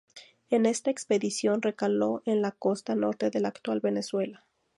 [0.49, 4.47] En esta expedición recaló en la costa norte de la actual Venezuela.